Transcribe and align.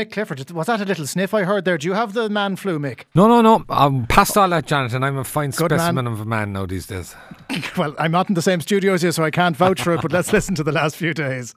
Mick 0.00 0.12
Clifford, 0.12 0.50
was 0.52 0.66
that 0.66 0.80
a 0.80 0.86
little 0.86 1.06
sniff 1.06 1.34
I 1.34 1.42
heard 1.44 1.66
there? 1.66 1.76
Do 1.76 1.86
you 1.86 1.92
have 1.92 2.14
the 2.14 2.30
man 2.30 2.56
flu, 2.56 2.78
Mick? 2.78 3.00
No, 3.14 3.28
no, 3.28 3.42
no. 3.42 3.66
I'm 3.68 4.06
past 4.06 4.34
all 4.38 4.48
that, 4.48 4.64
Jonathan. 4.64 5.04
I'm 5.04 5.18
a 5.18 5.24
fine 5.24 5.50
Good 5.50 5.70
specimen 5.70 6.06
man. 6.06 6.14
of 6.14 6.20
a 6.20 6.24
man 6.24 6.54
now 6.54 6.64
these 6.64 6.86
days. 6.86 7.14
well, 7.76 7.94
I'm 7.98 8.10
not 8.10 8.30
in 8.30 8.34
the 8.34 8.40
same 8.40 8.62
studio 8.62 8.94
as 8.94 9.02
you, 9.02 9.12
so 9.12 9.24
I 9.24 9.30
can't 9.30 9.54
vouch 9.54 9.82
for 9.82 9.92
it, 9.92 10.00
but 10.00 10.10
let's 10.10 10.32
listen 10.32 10.54
to 10.54 10.62
the 10.62 10.72
last 10.72 10.96
few 10.96 11.12
days. 11.12 11.54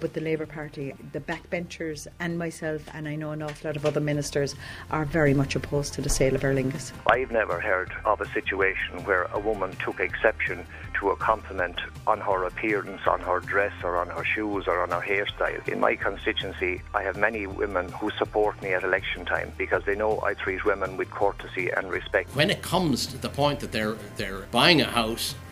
But 0.00 0.14
the 0.14 0.20
Labour 0.20 0.46
Party, 0.46 0.94
the 1.12 1.20
backbenchers, 1.20 2.06
and 2.20 2.38
myself, 2.38 2.82
and 2.94 3.08
I 3.08 3.16
know 3.16 3.32
an 3.32 3.42
awful 3.42 3.68
lot 3.68 3.76
of 3.76 3.84
other 3.84 4.00
ministers, 4.00 4.54
are 4.90 5.04
very 5.04 5.34
much 5.34 5.56
opposed 5.56 5.94
to 5.94 6.02
the 6.02 6.08
sale 6.08 6.34
of 6.34 6.44
Aer 6.44 6.54
Lingus. 6.54 6.92
I've 7.08 7.32
never 7.32 7.60
heard 7.60 7.92
of 8.04 8.20
a 8.20 8.28
situation 8.28 9.04
where 9.04 9.24
a 9.32 9.40
woman 9.40 9.72
took 9.84 10.00
exception 10.00 10.64
to 11.00 11.10
a 11.10 11.16
compliment 11.16 11.80
on 12.06 12.20
her 12.20 12.44
appearance, 12.44 13.00
on 13.06 13.20
her 13.20 13.40
dress, 13.40 13.72
or 13.82 13.96
on 13.96 14.08
her 14.08 14.24
shoes, 14.24 14.64
or 14.66 14.82
on 14.82 14.90
her 14.90 15.00
hairstyle. 15.00 15.66
In 15.68 15.80
my 15.80 15.96
constituency, 15.96 16.82
I 16.94 17.02
have 17.02 17.16
many 17.16 17.46
women 17.46 17.88
who 17.92 18.10
support 18.10 18.60
me 18.62 18.74
at 18.74 18.84
election 18.84 19.24
time 19.24 19.52
because 19.58 19.84
they 19.84 19.94
know 19.96 20.20
I 20.22 20.34
treat 20.34 20.64
women 20.64 20.96
with 20.96 21.10
courtesy 21.10 21.70
and 21.70 21.90
respect. 21.90 22.34
When 22.34 22.50
it 22.50 22.62
comes 22.62 23.06
to 23.08 23.18
the 23.18 23.28
point 23.28 23.60
that 23.60 23.72
they're 23.72 23.96
they're 24.16 24.42
buying 24.50 24.80
a 24.80 24.84
house, 24.84 25.34
it 25.34 25.47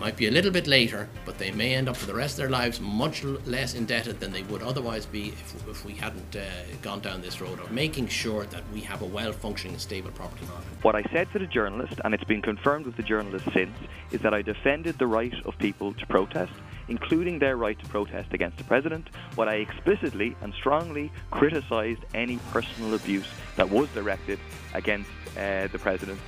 might 0.00 0.16
be 0.16 0.28
a 0.28 0.30
little 0.30 0.50
bit 0.50 0.66
later, 0.66 1.08
but 1.26 1.36
they 1.36 1.50
may 1.50 1.74
end 1.74 1.86
up 1.86 1.94
for 1.94 2.06
the 2.06 2.14
rest 2.14 2.32
of 2.32 2.38
their 2.38 2.48
lives 2.48 2.80
much 2.80 3.22
less 3.22 3.74
indebted 3.74 4.18
than 4.18 4.32
they 4.32 4.42
would 4.44 4.62
otherwise 4.62 5.04
be 5.04 5.28
if, 5.28 5.68
if 5.68 5.84
we 5.84 5.92
hadn't 5.92 6.34
uh, 6.34 6.40
gone 6.80 7.00
down 7.00 7.20
this 7.20 7.38
road 7.42 7.60
of 7.60 7.70
making 7.70 8.08
sure 8.08 8.46
that 8.46 8.64
we 8.72 8.80
have 8.80 9.02
a 9.02 9.04
well-functioning, 9.04 9.78
stable 9.78 10.10
property 10.12 10.46
market. 10.46 10.64
What 10.80 10.96
I 10.96 11.02
said 11.12 11.30
to 11.32 11.38
the 11.38 11.46
journalist, 11.46 12.00
and 12.02 12.14
it's 12.14 12.24
been 12.24 12.40
confirmed 12.40 12.86
with 12.86 12.96
the 12.96 13.02
journalist 13.02 13.44
since, 13.52 13.76
is 14.10 14.22
that 14.22 14.32
I 14.32 14.40
defended 14.40 14.98
the 14.98 15.06
right 15.06 15.34
of 15.44 15.56
people 15.58 15.92
to 15.92 16.06
protest, 16.06 16.52
including 16.88 17.38
their 17.38 17.58
right 17.58 17.78
to 17.78 17.86
protest 17.86 18.32
against 18.32 18.56
the 18.56 18.64
president. 18.64 19.08
What 19.34 19.48
I 19.48 19.56
explicitly 19.56 20.34
and 20.40 20.54
strongly 20.54 21.12
criticised 21.30 22.00
any 22.14 22.38
personal 22.52 22.94
abuse 22.94 23.28
that 23.56 23.68
was 23.68 23.86
directed 23.90 24.38
against 24.72 25.10
uh, 25.36 25.66
the 25.66 25.78
president. 25.78 26.18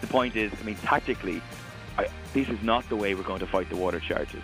The 0.00 0.06
point 0.06 0.34
is, 0.34 0.50
I 0.58 0.64
mean, 0.64 0.76
tactically, 0.76 1.42
This 2.32 2.48
is 2.48 2.62
not 2.62 2.88
the 2.88 2.96
way 2.96 3.14
we're 3.14 3.22
going 3.22 3.40
to 3.40 3.46
fight 3.46 3.68
the 3.68 3.76
water 3.76 4.00
charges. 4.00 4.42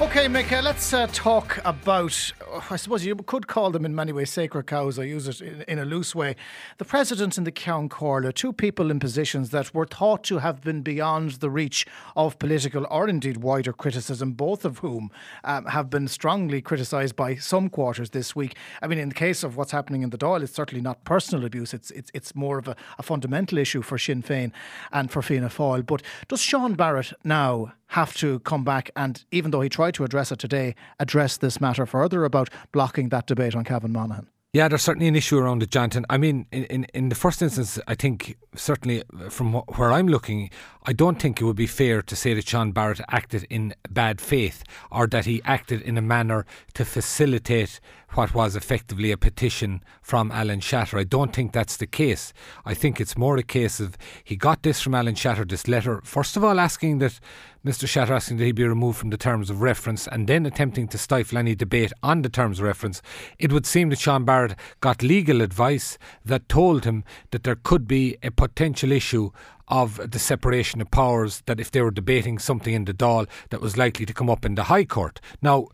Okay, 0.00 0.26
Mick, 0.26 0.52
uh, 0.52 0.62
let's 0.62 0.92
uh, 0.92 1.08
talk 1.08 1.58
about, 1.64 2.32
uh, 2.52 2.60
I 2.70 2.76
suppose 2.76 3.04
you 3.04 3.16
could 3.16 3.48
call 3.48 3.72
them 3.72 3.84
in 3.84 3.96
many 3.96 4.12
ways 4.12 4.30
sacred 4.30 4.68
cows. 4.68 4.96
I 4.96 5.02
use 5.02 5.26
it 5.26 5.40
in, 5.40 5.62
in 5.62 5.78
a 5.80 5.84
loose 5.84 6.14
way. 6.14 6.36
The 6.78 6.84
President 6.84 7.36
and 7.36 7.44
the 7.44 7.50
Ceann 7.50 7.88
Comhairle, 7.88 8.32
two 8.32 8.52
people 8.52 8.92
in 8.92 9.00
positions 9.00 9.50
that 9.50 9.74
were 9.74 9.86
thought 9.86 10.22
to 10.24 10.38
have 10.38 10.60
been 10.60 10.82
beyond 10.82 11.32
the 11.32 11.50
reach 11.50 11.84
of 12.14 12.38
political 12.38 12.86
or 12.88 13.08
indeed 13.08 13.38
wider 13.38 13.72
criticism, 13.72 14.34
both 14.34 14.64
of 14.64 14.78
whom 14.78 15.10
um, 15.42 15.64
have 15.64 15.90
been 15.90 16.06
strongly 16.06 16.62
criticised 16.62 17.16
by 17.16 17.34
some 17.34 17.68
quarters 17.68 18.10
this 18.10 18.36
week. 18.36 18.56
I 18.80 18.86
mean, 18.86 19.00
in 19.00 19.08
the 19.08 19.16
case 19.16 19.42
of 19.42 19.56
what's 19.56 19.72
happening 19.72 20.02
in 20.02 20.10
the 20.10 20.18
Dáil, 20.18 20.44
it's 20.44 20.54
certainly 20.54 20.80
not 20.80 21.02
personal 21.02 21.44
abuse, 21.44 21.74
it's, 21.74 21.90
it's, 21.90 22.12
it's 22.14 22.36
more 22.36 22.58
of 22.58 22.68
a, 22.68 22.76
a 23.00 23.02
fundamental 23.02 23.58
issue 23.58 23.82
for 23.82 23.98
Sinn 23.98 24.22
Féin 24.22 24.52
and 24.92 25.10
for 25.10 25.22
Fianna 25.22 25.48
Fáil. 25.48 25.84
But 25.84 26.02
does 26.28 26.40
Sean 26.40 26.74
Barrett 26.74 27.12
now 27.24 27.72
have 27.88 28.14
to 28.14 28.40
come 28.40 28.64
back 28.64 28.90
and, 28.96 29.24
even 29.30 29.50
though 29.50 29.60
he 29.60 29.68
tried 29.68 29.94
to 29.94 30.04
address 30.04 30.30
it 30.32 30.38
today, 30.38 30.74
address 30.98 31.36
this 31.36 31.60
matter 31.60 31.86
further 31.86 32.24
about 32.24 32.50
blocking 32.72 33.08
that 33.08 33.26
debate 33.26 33.54
on 33.54 33.64
Cavan-Monaghan? 33.64 34.28
Yeah, 34.54 34.68
there's 34.68 34.82
certainly 34.82 35.08
an 35.08 35.14
issue 35.14 35.36
around 35.36 35.62
it, 35.62 35.70
Jonathan. 35.70 36.06
I 36.08 36.16
mean, 36.16 36.46
in, 36.50 36.64
in, 36.64 36.84
in 36.94 37.08
the 37.10 37.14
first 37.14 37.42
instance, 37.42 37.78
I 37.86 37.94
think 37.94 38.36
certainly 38.56 39.02
uh, 39.02 39.28
from 39.28 39.52
wh- 39.52 39.78
where 39.78 39.92
I'm 39.92 40.08
looking, 40.08 40.48
I 40.86 40.94
don't 40.94 41.20
think 41.20 41.38
it 41.38 41.44
would 41.44 41.56
be 41.56 41.66
fair 41.66 42.00
to 42.00 42.16
say 42.16 42.32
that 42.32 42.48
Sean 42.48 42.72
Barrett 42.72 43.02
acted 43.08 43.46
in 43.50 43.74
bad 43.90 44.22
faith 44.22 44.64
or 44.90 45.06
that 45.08 45.26
he 45.26 45.42
acted 45.44 45.82
in 45.82 45.98
a 45.98 46.02
manner 46.02 46.46
to 46.74 46.86
facilitate 46.86 47.78
what 48.14 48.34
was 48.34 48.56
effectively 48.56 49.10
a 49.12 49.16
petition 49.16 49.82
from 50.00 50.30
Alan 50.32 50.60
Shatter. 50.60 50.98
I 50.98 51.04
don't 51.04 51.34
think 51.34 51.52
that's 51.52 51.76
the 51.76 51.86
case. 51.86 52.32
I 52.64 52.74
think 52.74 53.00
it's 53.00 53.16
more 53.16 53.36
a 53.36 53.42
case 53.42 53.80
of 53.80 53.96
he 54.24 54.36
got 54.36 54.62
this 54.62 54.80
from 54.80 54.94
Alan 54.94 55.14
Shatter, 55.14 55.44
this 55.44 55.68
letter, 55.68 56.00
first 56.04 56.36
of 56.36 56.44
all 56.44 56.58
asking 56.58 56.98
that 56.98 57.20
Mr. 57.64 57.86
Shatter 57.86 58.14
asking 58.14 58.38
that 58.38 58.44
he 58.44 58.52
be 58.52 58.64
removed 58.64 58.98
from 58.98 59.10
the 59.10 59.16
terms 59.16 59.50
of 59.50 59.60
reference 59.60 60.06
and 60.06 60.26
then 60.26 60.46
attempting 60.46 60.88
to 60.88 60.98
stifle 60.98 61.38
any 61.38 61.54
debate 61.54 61.92
on 62.02 62.22
the 62.22 62.28
terms 62.28 62.60
of 62.60 62.64
reference. 62.64 63.02
It 63.38 63.52
would 63.52 63.66
seem 63.66 63.90
that 63.90 63.98
Sean 63.98 64.24
Barrett 64.24 64.56
got 64.80 65.02
legal 65.02 65.42
advice 65.42 65.98
that 66.24 66.48
told 66.48 66.84
him 66.84 67.04
that 67.30 67.44
there 67.44 67.56
could 67.56 67.86
be 67.86 68.16
a 68.22 68.30
potential 68.30 68.92
issue 68.92 69.30
of 69.68 70.10
the 70.10 70.18
separation 70.18 70.80
of 70.80 70.90
powers 70.90 71.42
that 71.46 71.60
if 71.60 71.70
they 71.70 71.82
were 71.82 71.90
debating 71.90 72.38
something 72.38 72.72
in 72.72 72.86
the 72.86 72.94
Dáil 72.94 73.28
that 73.50 73.60
was 73.60 73.76
likely 73.76 74.06
to 74.06 74.14
come 74.14 74.30
up 74.30 74.44
in 74.44 74.54
the 74.54 74.64
High 74.64 74.84
Court. 74.84 75.20
Now, 75.42 75.68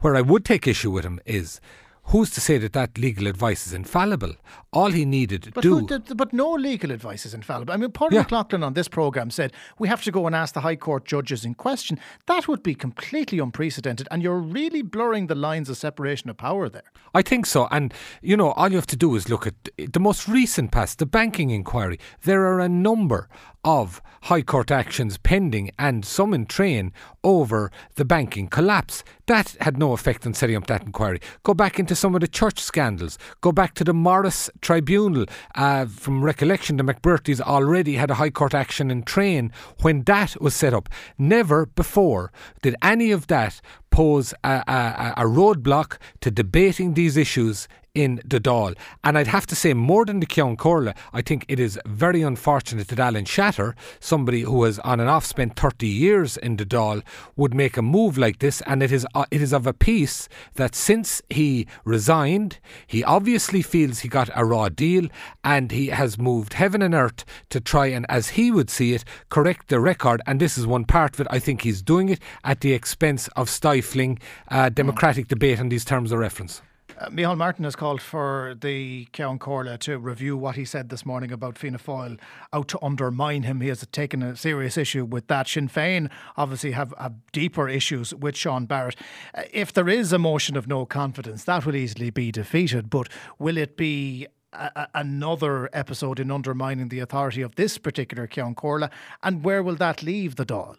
where 0.00 0.16
I 0.16 0.20
would 0.20 0.44
take 0.44 0.66
issue 0.66 0.90
with 0.90 1.04
him 1.04 1.20
is 1.24 1.60
who's 2.04 2.30
to 2.30 2.40
say 2.40 2.58
that 2.58 2.72
that 2.72 2.98
legal 2.98 3.26
advice 3.28 3.66
is 3.66 3.72
infallible? 3.72 4.34
All 4.72 4.90
he 4.90 5.04
needed 5.04 5.42
to 5.44 5.52
But, 5.52 5.62
do. 5.62 5.86
did, 5.86 6.16
but 6.16 6.32
no 6.32 6.50
legal 6.52 6.90
advice 6.90 7.24
is 7.26 7.34
infallible. 7.34 7.72
I 7.72 7.76
mean, 7.76 7.90
Paul 7.92 8.08
Yeah. 8.12 8.20
McLaughlin 8.22 8.62
on 8.64 8.74
this 8.74 8.88
programme 8.88 9.30
said 9.30 9.52
we 9.78 9.86
have 9.88 10.02
to 10.04 10.10
go 10.10 10.26
and 10.26 10.34
ask 10.34 10.54
the 10.54 10.60
High 10.62 10.76
Court 10.76 11.04
judges 11.04 11.44
in 11.44 11.54
question. 11.54 11.98
That 12.26 12.48
would 12.48 12.62
be 12.62 12.74
completely 12.74 13.38
unprecedented, 13.38 14.08
and 14.10 14.22
you're 14.22 14.38
really 14.38 14.82
blurring 14.82 15.26
the 15.28 15.34
lines 15.34 15.68
of 15.68 15.76
separation 15.76 16.30
of 16.30 16.36
power 16.36 16.68
there. 16.68 16.90
I 17.14 17.22
think 17.22 17.46
so. 17.46 17.68
And, 17.70 17.92
you 18.22 18.36
know, 18.36 18.52
all 18.52 18.70
you 18.70 18.76
have 18.76 18.86
to 18.88 18.96
do 18.96 19.14
is 19.14 19.28
look 19.28 19.46
at 19.46 19.54
the 19.92 20.00
most 20.00 20.26
recent 20.28 20.72
past, 20.72 20.98
the 20.98 21.06
banking 21.06 21.50
inquiry. 21.50 21.98
There 22.22 22.44
are 22.46 22.60
a 22.60 22.68
number 22.68 23.28
of 23.64 24.00
High 24.22 24.42
Court 24.42 24.70
actions 24.70 25.18
pending 25.18 25.70
and 25.78 26.04
some 26.04 26.32
in 26.32 26.46
train 26.46 26.92
over 27.22 27.70
the 27.96 28.04
banking 28.04 28.48
collapse. 28.48 29.04
That 29.30 29.56
had 29.60 29.78
no 29.78 29.92
effect 29.92 30.26
on 30.26 30.34
setting 30.34 30.56
up 30.56 30.66
that 30.66 30.82
inquiry. 30.82 31.20
Go 31.44 31.54
back 31.54 31.78
into 31.78 31.94
some 31.94 32.16
of 32.16 32.20
the 32.20 32.26
church 32.26 32.58
scandals. 32.58 33.16
Go 33.40 33.52
back 33.52 33.74
to 33.74 33.84
the 33.84 33.94
Morris 33.94 34.50
Tribunal. 34.60 35.24
Uh, 35.54 35.86
from 35.86 36.24
recollection, 36.24 36.78
the 36.78 36.82
McBreartys 36.82 37.40
already 37.40 37.94
had 37.94 38.10
a 38.10 38.14
High 38.14 38.30
Court 38.30 38.54
action 38.54 38.90
in 38.90 39.04
train 39.04 39.52
when 39.82 40.02
that 40.02 40.40
was 40.40 40.56
set 40.56 40.74
up. 40.74 40.88
Never 41.16 41.66
before 41.66 42.32
did 42.60 42.74
any 42.82 43.12
of 43.12 43.28
that 43.28 43.60
pose 43.90 44.34
a, 44.42 44.64
a, 44.66 45.14
a 45.18 45.24
roadblock 45.26 45.98
to 46.22 46.32
debating 46.32 46.94
these 46.94 47.16
issues 47.16 47.68
in 47.94 48.20
the 48.24 48.40
Dáil. 48.40 48.76
And 49.02 49.18
I'd 49.18 49.26
have 49.26 49.46
to 49.48 49.56
say, 49.56 49.74
more 49.74 50.04
than 50.04 50.20
the 50.20 50.26
Ceann 50.26 50.56
Comhairle, 50.56 50.94
I 51.12 51.22
think 51.22 51.44
it 51.48 51.58
is 51.58 51.78
very 51.86 52.22
unfortunate 52.22 52.88
that 52.88 52.98
Alan 52.98 53.24
Shatter, 53.24 53.74
somebody 53.98 54.42
who 54.42 54.62
has 54.64 54.78
on 54.80 55.00
and 55.00 55.08
off 55.08 55.24
spent 55.24 55.56
30 55.56 55.86
years 55.86 56.36
in 56.36 56.56
the 56.56 56.66
Dáil, 56.66 57.02
would 57.36 57.54
make 57.54 57.76
a 57.76 57.82
move 57.82 58.16
like 58.16 58.38
this. 58.38 58.60
And 58.62 58.82
it 58.82 58.92
is, 58.92 59.06
uh, 59.14 59.24
it 59.30 59.42
is 59.42 59.52
of 59.52 59.66
a 59.66 59.72
piece 59.72 60.28
that 60.54 60.74
since 60.74 61.22
he 61.28 61.66
resigned, 61.84 62.58
he 62.86 63.02
obviously 63.04 63.62
feels 63.62 64.00
he 64.00 64.08
got 64.08 64.30
a 64.34 64.44
raw 64.44 64.68
deal 64.68 65.08
and 65.42 65.72
he 65.72 65.88
has 65.88 66.18
moved 66.18 66.54
heaven 66.54 66.82
and 66.82 66.94
earth 66.94 67.24
to 67.50 67.60
try 67.60 67.86
and, 67.86 68.06
as 68.08 68.30
he 68.30 68.50
would 68.50 68.70
see 68.70 68.94
it, 68.94 69.04
correct 69.28 69.68
the 69.68 69.80
record. 69.80 70.22
And 70.26 70.40
this 70.40 70.56
is 70.56 70.66
one 70.66 70.84
part 70.84 71.14
of 71.14 71.20
it. 71.20 71.26
I 71.30 71.38
think 71.38 71.62
he's 71.62 71.82
doing 71.82 72.08
it 72.08 72.20
at 72.44 72.60
the 72.60 72.72
expense 72.72 73.28
of 73.36 73.50
stifling 73.50 74.18
uh, 74.48 74.68
democratic 74.68 75.28
debate 75.28 75.60
on 75.60 75.68
these 75.68 75.84
terms 75.84 76.12
of 76.12 76.18
reference. 76.18 76.62
Uh, 77.00 77.08
Micheál 77.08 77.38
Martin 77.38 77.64
has 77.64 77.74
called 77.74 78.02
for 78.02 78.54
the 78.60 79.06
Ceann 79.14 79.38
Comhairle 79.38 79.78
to 79.78 79.98
review 79.98 80.36
what 80.36 80.56
he 80.56 80.66
said 80.66 80.90
this 80.90 81.06
morning 81.06 81.32
about 81.32 81.56
Fianna 81.56 81.78
Fáil 81.78 82.20
out 82.52 82.68
to 82.68 82.84
undermine 82.84 83.44
him. 83.44 83.62
He 83.62 83.68
has 83.68 83.86
taken 83.90 84.22
a 84.22 84.36
serious 84.36 84.76
issue 84.76 85.06
with 85.06 85.26
that. 85.28 85.48
Sinn 85.48 85.66
Féin 85.66 86.10
obviously 86.36 86.72
have, 86.72 86.92
have 86.98 87.14
deeper 87.32 87.70
issues 87.70 88.14
with 88.14 88.36
Sean 88.36 88.66
Barrett. 88.66 88.96
Uh, 89.34 89.44
if 89.50 89.72
there 89.72 89.88
is 89.88 90.12
a 90.12 90.18
motion 90.18 90.58
of 90.58 90.68
no 90.68 90.84
confidence, 90.84 91.44
that 91.44 91.64
will 91.64 91.74
easily 91.74 92.10
be 92.10 92.30
defeated. 92.30 92.90
But 92.90 93.08
will 93.38 93.56
it 93.56 93.78
be 93.78 94.26
a, 94.52 94.88
another 94.94 95.70
episode 95.72 96.20
in 96.20 96.30
undermining 96.30 96.88
the 96.88 97.00
authority 97.00 97.40
of 97.40 97.54
this 97.54 97.78
particular 97.78 98.26
Ceann 98.26 98.54
Comhairle? 98.54 98.90
And 99.22 99.42
where 99.42 99.62
will 99.62 99.76
that 99.76 100.02
leave 100.02 100.36
the 100.36 100.44
Dáil? 100.44 100.76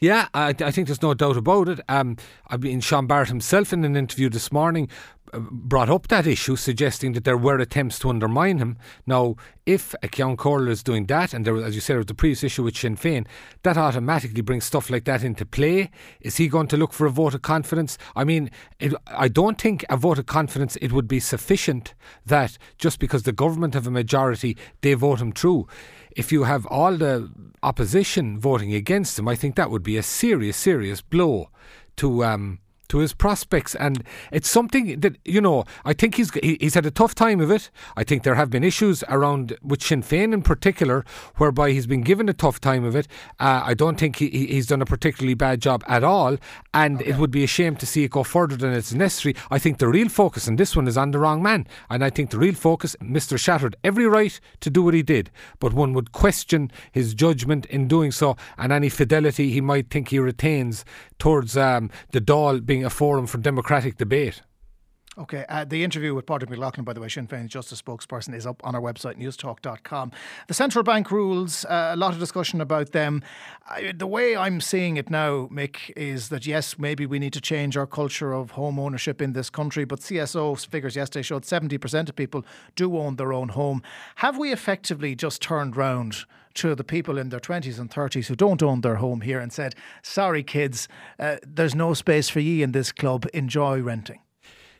Yeah, 0.00 0.28
I, 0.34 0.48
I 0.48 0.70
think 0.70 0.88
there's 0.88 1.02
no 1.02 1.14
doubt 1.14 1.36
about 1.36 1.68
it. 1.68 1.80
Um, 1.88 2.16
I 2.48 2.56
mean, 2.56 2.80
Sean 2.80 3.06
Barrett 3.06 3.28
himself 3.28 3.72
in 3.72 3.84
an 3.84 3.96
interview 3.96 4.28
this 4.28 4.52
morning 4.52 4.88
brought 5.38 5.90
up 5.90 6.08
that 6.08 6.26
issue, 6.26 6.56
suggesting 6.56 7.12
that 7.12 7.24
there 7.24 7.36
were 7.36 7.58
attempts 7.58 7.98
to 8.00 8.10
undermine 8.10 8.58
him. 8.58 8.76
Now, 9.06 9.36
if 9.66 9.94
a 10.02 10.08
Ceann 10.08 10.36
Comhairle 10.36 10.68
is 10.68 10.82
doing 10.82 11.06
that, 11.06 11.32
and 11.32 11.44
there, 11.44 11.54
was, 11.54 11.64
as 11.64 11.74
you 11.74 11.80
said, 11.80 11.94
there 11.94 11.98
was 11.98 12.06
the 12.06 12.14
previous 12.14 12.44
issue 12.44 12.62
with 12.62 12.76
Sinn 12.76 12.96
Féin, 12.96 13.26
that 13.62 13.76
automatically 13.76 14.42
brings 14.42 14.64
stuff 14.64 14.90
like 14.90 15.04
that 15.04 15.22
into 15.22 15.46
play. 15.46 15.90
Is 16.20 16.36
he 16.36 16.48
going 16.48 16.68
to 16.68 16.76
look 16.76 16.92
for 16.92 17.06
a 17.06 17.10
vote 17.10 17.34
of 17.34 17.42
confidence? 17.42 17.96
I 18.14 18.24
mean, 18.24 18.50
it, 18.78 18.94
I 19.06 19.28
don't 19.28 19.60
think 19.60 19.84
a 19.88 19.96
vote 19.96 20.18
of 20.18 20.26
confidence 20.26 20.76
it 20.76 20.92
would 20.92 21.08
be 21.08 21.20
sufficient 21.20 21.94
that 22.26 22.58
just 22.78 22.98
because 22.98 23.22
the 23.22 23.32
government 23.32 23.74
have 23.74 23.86
a 23.86 23.90
majority, 23.90 24.56
they 24.82 24.94
vote 24.94 25.20
him 25.20 25.32
through 25.32 25.66
if 26.16 26.30
you 26.30 26.44
have 26.44 26.64
all 26.66 26.96
the 26.96 27.28
opposition 27.62 28.38
voting 28.38 28.72
against 28.72 29.18
him, 29.18 29.28
I 29.28 29.34
think 29.34 29.56
that 29.56 29.70
would 29.70 29.82
be 29.82 29.96
a 29.96 30.02
serious, 30.02 30.56
serious 30.56 31.00
blow 31.00 31.50
to 31.96 32.24
um, 32.24 32.60
to 32.88 32.98
his 32.98 33.12
prospects, 33.12 33.74
and 33.74 34.04
it's 34.32 34.48
something 34.48 35.00
that 35.00 35.16
you 35.24 35.40
know. 35.40 35.64
I 35.84 35.92
think 35.92 36.16
he's 36.16 36.30
he's 36.34 36.74
had 36.74 36.86
a 36.86 36.90
tough 36.90 37.14
time 37.14 37.40
of 37.40 37.50
it. 37.50 37.70
I 37.96 38.04
think 38.04 38.22
there 38.22 38.34
have 38.34 38.50
been 38.50 38.64
issues 38.64 39.04
around 39.08 39.56
with 39.62 39.82
Sinn 39.82 40.02
Féin 40.02 40.32
in 40.32 40.42
particular, 40.42 41.04
whereby 41.36 41.70
he's 41.70 41.86
been 41.86 42.02
given 42.02 42.28
a 42.28 42.32
tough 42.32 42.60
time 42.60 42.84
of 42.84 42.96
it. 42.96 43.06
Uh, 43.40 43.62
I 43.64 43.74
don't 43.74 43.98
think 43.98 44.16
he, 44.16 44.28
he's 44.28 44.66
done 44.66 44.82
a 44.82 44.86
particularly 44.86 45.34
bad 45.34 45.60
job 45.60 45.84
at 45.86 46.04
all, 46.04 46.36
and 46.72 47.00
okay. 47.00 47.10
it 47.10 47.18
would 47.18 47.30
be 47.30 47.44
a 47.44 47.48
shame 47.48 47.76
to 47.76 47.86
see 47.86 48.04
it 48.04 48.10
go 48.10 48.22
further 48.22 48.56
than 48.56 48.72
it's 48.72 48.92
necessary. 48.92 49.36
I 49.50 49.58
think 49.58 49.78
the 49.78 49.88
real 49.88 50.08
focus 50.08 50.48
in 50.48 50.56
this 50.56 50.76
one 50.76 50.88
is 50.88 50.96
on 50.96 51.10
the 51.10 51.18
wrong 51.18 51.42
man, 51.42 51.66
and 51.90 52.04
I 52.04 52.10
think 52.10 52.30
the 52.30 52.38
real 52.38 52.54
focus, 52.54 52.96
Mr. 53.00 53.38
Shattered, 53.38 53.76
every 53.84 54.06
right 54.06 54.38
to 54.60 54.70
do 54.70 54.82
what 54.82 54.94
he 54.94 55.02
did, 55.02 55.30
but 55.58 55.72
one 55.72 55.92
would 55.94 56.12
question 56.12 56.70
his 56.92 57.14
judgment 57.14 57.66
in 57.66 57.88
doing 57.88 58.12
so 58.12 58.36
and 58.58 58.72
any 58.72 58.88
fidelity 58.88 59.50
he 59.50 59.60
might 59.60 59.90
think 59.90 60.08
he 60.08 60.18
retains 60.18 60.84
towards 61.18 61.56
um, 61.56 61.90
the 62.10 62.20
Dáil 62.20 62.64
being 62.64 62.73
a 62.82 62.88
forum 62.88 63.26
for 63.26 63.36
democratic 63.36 63.98
debate. 63.98 64.40
Okay, 65.16 65.44
uh, 65.48 65.64
the 65.64 65.84
interview 65.84 66.12
with 66.12 66.26
Padraig 66.26 66.50
McLaughlin, 66.50 66.84
by 66.84 66.92
the 66.92 67.00
way, 67.00 67.08
Sinn 67.08 67.28
Féin's 67.28 67.52
Justice 67.52 67.80
spokesperson, 67.80 68.34
is 68.34 68.48
up 68.48 68.60
on 68.64 68.74
our 68.74 68.80
website, 68.80 69.16
newstalk.com. 69.16 70.10
The 70.48 70.54
central 70.54 70.82
bank 70.82 71.12
rules, 71.12 71.64
uh, 71.66 71.90
a 71.92 71.96
lot 71.96 72.14
of 72.14 72.18
discussion 72.18 72.60
about 72.60 72.90
them. 72.90 73.22
Uh, 73.70 73.92
the 73.94 74.08
way 74.08 74.34
I'm 74.36 74.60
seeing 74.60 74.96
it 74.96 75.10
now, 75.10 75.46
Mick, 75.52 75.92
is 75.96 76.30
that 76.30 76.46
yes, 76.48 76.80
maybe 76.80 77.06
we 77.06 77.20
need 77.20 77.32
to 77.34 77.40
change 77.40 77.76
our 77.76 77.86
culture 77.86 78.32
of 78.32 78.52
home 78.52 78.76
ownership 78.76 79.22
in 79.22 79.34
this 79.34 79.50
country, 79.50 79.84
but 79.84 80.00
CSO 80.00 80.66
figures 80.66 80.96
yesterday 80.96 81.22
showed 81.22 81.44
70% 81.44 82.08
of 82.08 82.16
people 82.16 82.44
do 82.74 82.98
own 82.98 83.14
their 83.14 83.32
own 83.32 83.50
home. 83.50 83.84
Have 84.16 84.36
we 84.36 84.52
effectively 84.52 85.14
just 85.14 85.40
turned 85.40 85.76
round? 85.76 86.24
to 86.54 86.76
the 86.76 86.84
people 86.84 87.18
in 87.18 87.30
their 87.30 87.40
20s 87.40 87.80
and 87.80 87.90
30s 87.90 88.26
who 88.26 88.36
don't 88.36 88.62
own 88.62 88.80
their 88.80 88.94
home 88.94 89.22
here 89.22 89.40
and 89.40 89.52
said, 89.52 89.74
sorry, 90.02 90.44
kids, 90.44 90.86
uh, 91.18 91.38
there's 91.44 91.74
no 91.74 91.94
space 91.94 92.28
for 92.28 92.38
ye 92.38 92.62
in 92.62 92.70
this 92.70 92.92
club, 92.92 93.26
enjoy 93.34 93.80
renting? 93.80 94.20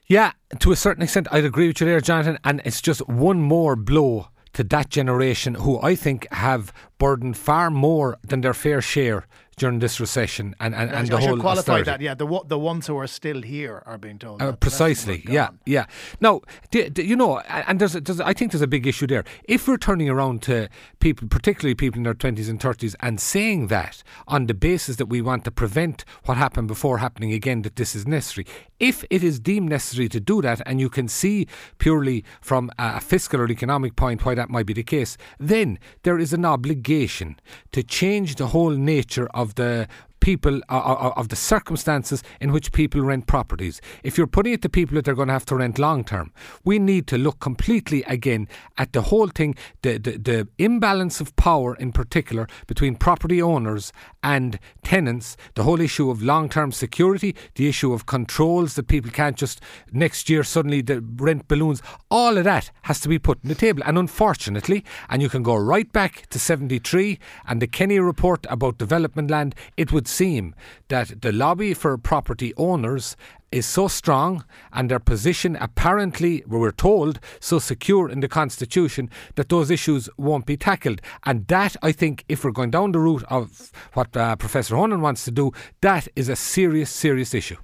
Yeah, 0.07 0.33
to 0.59 0.73
a 0.73 0.77
certain 0.77 1.03
extent, 1.03 1.29
I'd 1.31 1.45
agree 1.45 1.69
with 1.69 1.81
you 1.81 1.87
there, 1.87 2.01
Jonathan. 2.01 2.39
And 2.45 2.61
it's 2.65 2.83
just 2.83 3.07
one 3.09 3.41
more 3.41 3.75
blow 3.75 4.29
to 4.55 4.65
that 4.65 4.89
generation 4.89 5.55
who 5.55 5.81
I 5.83 5.95
think 5.95 6.31
have 6.33 6.73
burdened 6.99 7.37
far 7.37 7.71
more 7.71 8.19
than 8.23 8.41
their 8.41 8.55
fair 8.55 8.81
share 8.81 9.27
during 9.57 9.79
this 9.79 10.01
recession 10.01 10.55
and, 10.59 10.75
and, 10.75 10.91
and 10.91 11.09
the 11.09 11.19
whole 11.19 11.39
qualify 11.39 11.81
austerity. 11.81 11.85
that. 11.85 12.01
Yeah 12.01 12.15
the 12.15 12.41
the 12.47 12.59
ones 12.59 12.87
who 12.87 12.97
are 12.97 13.07
still 13.07 13.43
here 13.43 13.83
are 13.87 13.99
being 13.99 14.19
told 14.19 14.43
uh, 14.43 14.53
precisely. 14.53 15.25
yeah 15.29 15.51
yeah. 15.65 15.87
Now 16.21 16.41
do, 16.71 16.89
do, 16.91 17.03
you 17.03 17.17
know 17.17 17.39
and 17.39 17.81
there's, 17.81 17.93
there's 17.93 18.21
I 18.21 18.33
think 18.33 18.53
there's 18.53 18.63
a 18.63 18.67
big 18.67 18.87
issue 18.87 19.07
there. 19.07 19.25
If 19.45 19.69
we're 19.69 19.77
turning 19.77 20.09
around 20.09 20.43
to 20.43 20.69
people 20.99 21.29
particularly 21.29 21.75
people 21.75 21.99
in 21.99 22.05
their 22.05 22.15
20s 22.15 22.49
and 22.49 22.59
30s 22.59 22.95
and 23.01 23.21
saying 23.21 23.69
that 23.69 24.03
on 24.27 24.47
the 24.47 24.55
basis 24.55 24.97
that 24.97 25.07
we 25.07 25.21
want 25.23 25.45
to 25.45 25.51
prevent 25.51 26.05
what 26.25 26.37
happened 26.37 26.69
before 26.69 26.99
happening 26.99 27.33
again 27.33 27.63
that 27.63 27.77
this 27.77 27.95
is 27.95 28.07
necessary 28.07 28.47
if 28.85 29.03
it 29.09 29.25
is 29.25 29.41
deemed 29.41 29.71
necessary 29.71 30.11
to 30.11 30.21
do 30.21 30.43
that 30.43 30.61
and 30.67 30.79
you 30.79 30.91
can 30.91 31.09
see 31.09 31.47
purely 31.79 32.23
from 32.43 32.71
a 32.79 33.01
fiscal 33.01 33.41
or 33.41 33.51
economic 33.51 33.97
point 33.97 34.23
why 34.27 34.35
that 34.35 34.51
might 34.51 34.67
be 34.67 34.75
the 34.75 34.83
case 34.83 35.17
then 35.41 35.79
there 36.03 36.19
is 36.19 36.35
an 36.35 36.45
obligation 36.45 37.35
to 37.73 37.83
change 37.83 38.35
the 38.35 38.49
whole 38.49 38.73
nature 38.73 39.27
of 39.33 39.55
the 39.55 39.89
people 40.21 40.61
uh, 40.71 40.79
uh, 40.79 41.13
of 41.17 41.29
the 41.29 41.37
circumstances 41.37 42.23
in 42.41 42.51
which 42.51 42.73
people 42.73 43.03
rent 43.03 43.27
properties. 43.27 43.81
If 44.03 44.17
you're 44.17 44.27
putting 44.27 44.55
it 44.55 44.63
to 44.63 44.69
people 44.71 44.95
that 44.95 45.05
they're 45.05 45.15
going 45.15 45.29
to 45.29 45.35
have 45.35 45.45
to 45.47 45.57
rent 45.57 45.79
long 45.79 46.03
term, 46.03 46.33
we 46.65 46.79
need 46.79 47.07
to 47.09 47.19
look 47.19 47.41
completely 47.41 48.03
again 48.05 48.49
at 48.79 48.95
the 48.95 49.03
whole 49.03 49.29
thing, 49.29 49.55
the, 49.83 49.99
the, 49.99 50.13
the 50.13 50.49
imbalance 50.59 51.21
of 51.21 51.37
power 51.37 51.75
in 51.75 51.93
particular 51.93 52.47
between 52.67 52.97
property 52.97 53.43
owners 53.43 53.93
and 54.23 54.59
tenants, 54.83 55.37
the 55.57 55.63
whole 55.65 55.81
issue 55.81 56.09
of 56.11 56.23
long 56.23 56.49
term 56.49 56.73
security, 56.73 57.37
the 57.57 57.69
issue 57.69 57.93
of 57.93 58.07
controls 58.07 58.75
that 58.75 58.89
people 58.89 59.11
can't 59.11 59.37
just 59.37 59.61
next 59.93 60.31
year 60.31 60.43
suddenly 60.43 60.81
the 60.81 61.05
rent 61.17 61.49
balloons, 61.49 61.83
all 62.11 62.39
of 62.39 62.45
that 62.45 62.71
has 62.83 62.99
to 63.01 63.09
be 63.09 63.19
put 63.19 63.39
on 63.45 63.49
the 63.49 63.55
table. 63.55 63.83
And 63.85 63.99
unfortunately, 63.99 64.85
and 65.11 65.21
you 65.21 65.29
can 65.29 65.43
go 65.43 65.55
right 65.55 65.91
back 65.93 66.29
to 66.31 66.39
73 66.39 67.19
and 67.47 67.61
the 67.61 67.67
Kenny 67.67 67.99
report 67.99 68.47
about 68.49 68.79
development 68.79 69.31
land, 69.31 69.55
it 69.77 69.93
would 70.05 70.09
seem 70.09 70.55
that 70.89 71.23
the 71.23 71.33
lobby 71.33 71.73
for 71.73 71.97
property 71.97 72.53
owners 72.59 73.17
is 73.51 73.65
so 73.65 73.89
strong 73.89 74.45
and 74.71 74.91
their 74.91 75.01
position 75.01 75.57
apparently, 75.59 76.45
we're 76.47 76.73
told, 76.73 77.19
so 77.41 77.59
secure 77.59 78.11
in 78.11 78.21
the 78.21 78.29
Constitution 78.29 79.09
that 79.37 79.49
those 79.49 79.71
issues 79.71 80.11
won't 80.19 80.45
be 80.45 80.59
tackled. 80.59 81.01
And 81.25 81.47
that, 81.47 81.75
I 81.83 81.93
think, 81.93 82.25
if 82.29 82.45
we're 82.45 82.53
going 82.53 82.71
down 82.71 82.93
the 82.93 82.99
route 82.99 83.25
of 83.31 83.73
what 83.95 84.15
uh, 84.15 84.37
Professor 84.37 84.75
Honohan 84.75 85.01
wants 85.01 85.25
to 85.25 85.31
do, 85.31 85.53
that 85.81 86.07
is 86.15 86.29
a 86.29 86.37
serious, 86.37 86.91
serious 86.91 87.33
issue. 87.33 87.57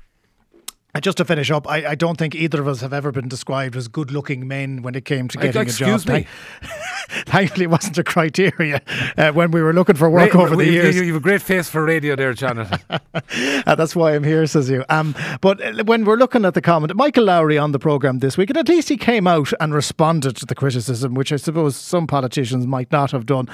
Just 1.00 1.18
to 1.18 1.24
finish 1.24 1.50
up, 1.50 1.68
I, 1.68 1.90
I, 1.90 1.94
don't 1.94 2.18
think 2.18 2.34
either 2.34 2.60
of 2.60 2.66
us 2.66 2.80
have 2.80 2.92
ever 2.92 3.12
been 3.12 3.28
described 3.28 3.76
as 3.76 3.86
good 3.86 4.10
looking 4.10 4.48
men 4.48 4.82
when 4.82 4.96
it 4.96 5.04
came 5.04 5.28
to 5.28 5.38
getting 5.38 5.62
a 5.62 5.64
job. 5.66 6.06
Me. 6.08 6.26
Thankfully, 7.26 7.64
it 7.64 7.70
wasn't 7.70 7.96
a 7.98 8.04
criteria 8.04 8.82
uh, 9.16 9.30
when 9.30 9.52
we 9.52 9.62
were 9.62 9.72
looking 9.72 9.94
for 9.94 10.10
work 10.10 10.34
Ra- 10.34 10.42
over 10.42 10.56
the 10.56 10.66
years. 10.66 10.96
You, 10.96 11.02
you, 11.02 11.14
have 11.14 11.22
a 11.22 11.22
great 11.22 11.42
face 11.42 11.68
for 11.68 11.84
radio 11.84 12.16
there, 12.16 12.34
Jonathan. 12.34 12.80
uh, 12.90 13.74
that's 13.76 13.94
why 13.94 14.14
I'm 14.14 14.24
here, 14.24 14.44
says 14.48 14.68
you. 14.68 14.84
Um, 14.88 15.14
but 15.40 15.62
uh, 15.62 15.84
when 15.84 16.04
we're 16.04 16.16
looking 16.16 16.44
at 16.44 16.54
the 16.54 16.60
comment, 16.60 16.94
Michael 16.96 17.24
Lowry 17.24 17.56
on 17.56 17.70
the 17.70 17.78
programme 17.78 18.18
this 18.18 18.36
week, 18.36 18.50
and 18.50 18.58
at 18.58 18.68
least 18.68 18.88
he 18.88 18.96
came 18.96 19.28
out 19.28 19.52
and 19.60 19.72
responded 19.72 20.34
to 20.36 20.46
the 20.46 20.56
criticism, 20.56 21.14
which 21.14 21.32
I 21.32 21.36
suppose 21.36 21.76
some 21.76 22.08
politicians 22.08 22.66
might 22.66 22.90
not 22.90 23.12
have 23.12 23.26
done. 23.26 23.48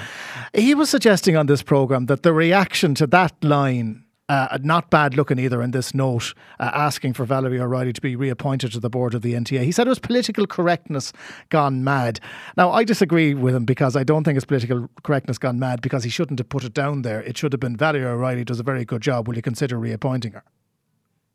He 0.55 0.73
was 0.73 0.89
suggesting 0.89 1.35
on 1.35 1.45
this 1.45 1.61
programme 1.61 2.07
that 2.07 2.23
the 2.23 2.33
reaction 2.33 2.95
to 2.95 3.07
that 3.07 3.33
line 3.43 4.03
uh, 4.29 4.57
not 4.61 4.89
bad 4.89 5.15
looking 5.15 5.39
either 5.39 5.61
in 5.61 5.71
this 5.71 5.93
note, 5.93 6.33
uh, 6.59 6.71
asking 6.73 7.13
for 7.13 7.25
Valerie 7.25 7.59
O'Reilly 7.59 7.93
to 7.93 8.01
be 8.01 8.15
reappointed 8.15 8.71
to 8.73 8.79
the 8.79 8.89
board 8.89 9.13
of 9.13 9.21
the 9.21 9.33
NTA. 9.33 9.63
He 9.63 9.71
said 9.71 9.87
it 9.87 9.89
was 9.89 9.99
political 9.99 10.45
correctness 10.45 11.13
gone 11.49 11.83
mad. 11.83 12.19
Now, 12.55 12.71
I 12.71 12.83
disagree 12.83 13.33
with 13.33 13.55
him 13.55 13.65
because 13.65 13.95
I 13.95 14.03
don't 14.03 14.23
think 14.23 14.35
it's 14.35 14.45
political 14.45 14.89
correctness 15.03 15.37
gone 15.37 15.59
mad 15.59 15.81
because 15.81 16.03
he 16.03 16.09
shouldn't 16.09 16.39
have 16.39 16.49
put 16.49 16.63
it 16.63 16.73
down 16.73 17.03
there. 17.03 17.21
It 17.21 17.37
should 17.37 17.53
have 17.53 17.59
been 17.59 17.77
Valerie 17.77 18.05
O'Reilly 18.05 18.43
does 18.43 18.59
a 18.59 18.63
very 18.63 18.85
good 18.85 19.01
job. 19.01 19.27
Will 19.27 19.35
you 19.35 19.41
consider 19.41 19.77
reappointing 19.77 20.33
her? 20.33 20.43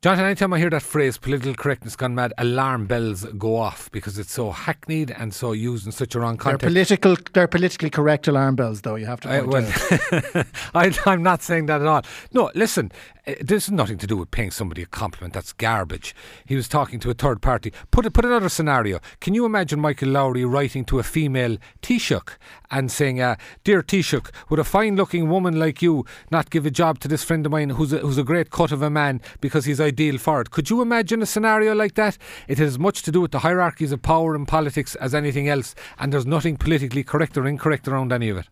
Jonathan, 0.02 0.24
anytime 0.24 0.52
I 0.52 0.58
hear 0.58 0.70
that 0.70 0.82
phrase, 0.82 1.16
political 1.16 1.54
correctness 1.54 1.94
gone 1.94 2.16
mad, 2.16 2.32
alarm 2.36 2.86
bells 2.86 3.24
go 3.38 3.54
off 3.54 3.88
because 3.92 4.18
it's 4.18 4.32
so 4.32 4.50
hackneyed 4.50 5.12
and 5.12 5.32
so 5.32 5.52
used 5.52 5.86
in 5.86 5.92
such 5.92 6.16
a 6.16 6.18
wrong 6.18 6.36
context. 6.36 6.62
They're 6.62 6.70
political. 6.70 7.16
They're 7.32 7.46
politically 7.46 7.88
correct 7.88 8.26
alarm 8.26 8.56
bells, 8.56 8.80
though. 8.80 8.96
You 8.96 9.06
have 9.06 9.20
to. 9.20 9.30
Uh, 9.30 9.44
well, 9.46 10.44
I, 10.74 10.92
I'm 11.06 11.22
not 11.22 11.44
saying 11.44 11.66
that 11.66 11.80
at 11.80 11.86
all. 11.86 12.02
No, 12.32 12.50
listen. 12.56 12.90
Uh, 13.24 13.34
this 13.40 13.66
is 13.66 13.70
nothing 13.70 13.98
to 13.98 14.06
do 14.08 14.16
with 14.16 14.32
paying 14.32 14.50
somebody 14.50 14.82
a 14.82 14.86
compliment. 14.86 15.34
That's 15.34 15.52
garbage. 15.52 16.16
He 16.44 16.56
was 16.56 16.66
talking 16.66 16.98
to 16.98 17.10
a 17.10 17.14
third 17.14 17.40
party. 17.40 17.72
Put 17.92 18.12
put 18.12 18.24
another 18.24 18.48
scenario. 18.48 18.98
Can 19.20 19.34
you 19.34 19.44
imagine 19.44 19.78
Michael 19.78 20.08
Lowry 20.08 20.44
writing 20.44 20.84
to 20.86 20.98
a 20.98 21.04
female 21.04 21.58
Taoiseach 21.80 22.30
and 22.72 22.90
saying, 22.90 23.20
uh, 23.20 23.36
"Dear 23.62 23.84
Taoiseach, 23.84 24.30
would 24.48 24.58
a 24.58 24.64
fine-looking 24.64 25.28
woman 25.28 25.60
like 25.60 25.80
you 25.80 26.04
not 26.32 26.50
give 26.50 26.66
a 26.66 26.70
job 26.72 26.98
to 27.00 27.06
this 27.06 27.22
friend 27.22 27.46
of 27.46 27.52
mine 27.52 27.70
who's 27.70 27.92
a, 27.92 27.98
who's 27.98 28.18
a 28.18 28.24
great 28.24 28.50
cut 28.50 28.72
of 28.72 28.82
a 28.82 28.90
man 28.90 29.20
because 29.40 29.66
he's 29.66 29.80
ideal 29.92 30.18
for 30.18 30.40
it?" 30.40 30.50
Could 30.50 30.70
you 30.70 30.82
imagine 30.82 31.22
a 31.22 31.26
scenario 31.26 31.74
like 31.74 31.94
that? 31.94 32.18
It 32.48 32.58
has 32.58 32.68
as 32.74 32.78
much 32.78 33.02
to 33.02 33.12
do 33.12 33.20
with 33.20 33.32
the 33.32 33.44
hierarchies 33.46 33.92
of 33.92 34.02
power 34.02 34.34
and 34.34 34.46
politics 34.46 34.94
as 34.96 35.14
anything 35.14 35.48
else, 35.48 35.74
and 35.98 36.12
there's 36.12 36.26
nothing 36.36 36.56
politically 36.56 37.04
correct 37.04 37.36
or 37.36 37.46
incorrect 37.46 37.88
around 37.88 38.12
any 38.12 38.28
of 38.28 38.38
it. 38.38 38.48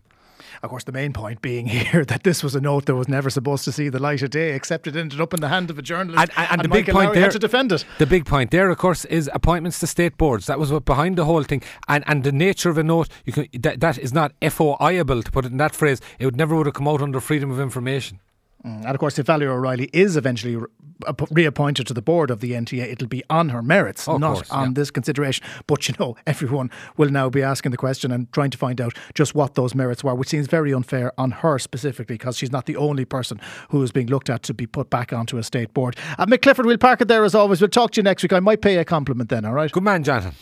Of 0.63 0.69
course, 0.69 0.83
the 0.83 0.91
main 0.91 1.11
point 1.11 1.41
being 1.41 1.65
here 1.77 2.05
that 2.05 2.23
this 2.23 2.43
was 2.43 2.55
a 2.55 2.61
note 2.61 2.85
that 2.85 2.95
was 2.95 3.07
never 3.07 3.29
supposed 3.29 3.63
to 3.65 3.71
see 3.71 3.89
the 3.89 3.99
light 3.99 4.21
of 4.21 4.29
day, 4.29 4.53
except 4.53 4.87
it 4.87 4.95
ended 4.95 5.19
up 5.19 5.33
in 5.33 5.41
the 5.41 5.47
hand 5.49 5.69
of 5.69 5.79
a 5.79 5.81
journalist. 5.81 6.21
And, 6.21 6.31
and, 6.37 6.51
and 6.51 6.61
the 6.61 6.69
Michael 6.69 6.85
big 6.85 6.93
point 6.93 7.05
Lowry 7.05 7.15
there 7.15 7.23
had 7.23 7.31
to 7.31 7.39
defend 7.39 7.71
it. 7.71 7.85
The 7.97 8.05
big 8.05 8.25
point 8.25 8.51
there, 8.51 8.69
of 8.69 8.77
course, 8.77 9.05
is 9.05 9.29
appointments 9.33 9.79
to 9.79 9.87
state 9.87 10.17
boards. 10.17 10.45
That 10.45 10.59
was 10.59 10.71
what 10.71 10.85
behind 10.85 11.17
the 11.17 11.25
whole 11.25 11.43
thing, 11.43 11.63
and 11.87 12.03
and 12.07 12.23
the 12.23 12.31
nature 12.31 12.69
of 12.69 12.77
a 12.77 12.83
note. 12.83 13.09
You 13.25 13.33
can 13.33 13.47
that, 13.59 13.79
that 13.79 13.97
is 13.97 14.13
not 14.13 14.33
FOIable 14.41 15.23
to 15.23 15.31
put 15.31 15.45
it 15.45 15.51
in 15.51 15.57
that 15.57 15.75
phrase. 15.75 15.99
It 16.19 16.25
would 16.25 16.37
never 16.37 16.55
would 16.55 16.67
have 16.67 16.75
come 16.75 16.87
out 16.87 17.01
under 17.01 17.19
freedom 17.19 17.49
of 17.51 17.59
information. 17.59 18.19
Mm. 18.65 18.81
And 18.81 18.89
of 18.89 18.99
course, 18.99 19.17
if 19.17 19.25
Valerie 19.25 19.47
O'Reilly 19.47 19.89
is 19.91 20.15
eventually 20.15 20.55
re- 20.55 20.67
reappointed 21.31 21.87
to 21.87 21.93
the 21.93 22.01
board 22.01 22.29
of 22.29 22.41
the 22.41 22.51
NTA, 22.51 22.91
it'll 22.91 23.07
be 23.07 23.23
on 23.29 23.49
her 23.49 23.61
merits, 23.61 24.07
oh, 24.07 24.17
not 24.17 24.35
course, 24.35 24.51
on 24.51 24.69
yeah. 24.69 24.73
this 24.75 24.91
consideration. 24.91 25.45
But 25.67 25.87
you 25.87 25.95
know, 25.99 26.15
everyone 26.27 26.69
will 26.97 27.09
now 27.09 27.29
be 27.29 27.41
asking 27.41 27.71
the 27.71 27.77
question 27.77 28.11
and 28.11 28.31
trying 28.31 28.51
to 28.51 28.57
find 28.57 28.79
out 28.79 28.93
just 29.13 29.33
what 29.33 29.55
those 29.55 29.73
merits 29.73 30.03
were, 30.03 30.13
which 30.13 30.29
seems 30.29 30.47
very 30.47 30.73
unfair 30.73 31.11
on 31.17 31.31
her 31.31 31.57
specifically 31.57 32.15
because 32.17 32.37
she's 32.37 32.51
not 32.51 32.65
the 32.65 32.75
only 32.75 33.05
person 33.05 33.39
who 33.69 33.81
is 33.81 33.91
being 33.91 34.07
looked 34.07 34.29
at 34.29 34.43
to 34.43 34.53
be 34.53 34.67
put 34.67 34.89
back 34.89 35.11
onto 35.11 35.37
a 35.37 35.43
state 35.43 35.73
board. 35.73 35.95
Uh, 36.17 36.25
Mick 36.25 36.41
Clifford, 36.41 36.65
we'll 36.65 36.77
park 36.77 37.01
it 37.01 37.07
there 37.07 37.23
as 37.23 37.33
always. 37.33 37.61
We'll 37.61 37.69
talk 37.69 37.91
to 37.91 37.99
you 37.99 38.03
next 38.03 38.23
week. 38.23 38.33
I 38.33 38.39
might 38.39 38.61
pay 38.61 38.77
a 38.77 38.85
compliment 38.85 39.29
then, 39.29 39.45
all 39.45 39.53
right? 39.53 39.71
Good 39.71 39.83
man, 39.83 40.03
Jonathan. 40.03 40.33